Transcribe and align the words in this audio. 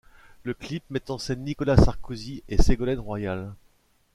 Le 0.41 0.55
clip 0.55 0.83
met 0.89 1.11
en 1.11 1.19
scène 1.19 1.43
Nicolas 1.43 1.77
Sarkozy 1.77 2.41
et 2.49 2.59
Ségolène 2.59 2.97
Royal. 2.97 3.53